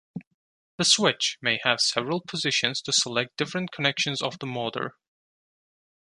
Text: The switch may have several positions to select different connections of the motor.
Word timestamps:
The 0.79 0.83
switch 0.83 1.37
may 1.43 1.59
have 1.63 1.79
several 1.79 2.21
positions 2.21 2.81
to 2.81 2.91
select 2.91 3.37
different 3.37 3.71
connections 3.71 4.19
of 4.23 4.39
the 4.39 4.47
motor. 4.47 4.95